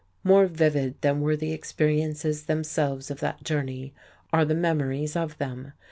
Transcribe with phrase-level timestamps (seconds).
[0.23, 3.93] More vivid than were the experiences themselves of that journey
[4.33, 5.73] are the memories of them.